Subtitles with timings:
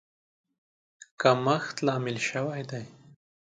[1.21, 2.85] کمښت لامل شوی دی.